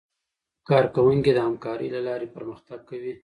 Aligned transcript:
کارکوونکي 0.69 1.31
د 1.33 1.37
همکارۍ 1.47 1.87
له 1.95 2.01
لارې 2.07 2.27
پرمختګ 2.35 2.79
کوي 2.89 3.13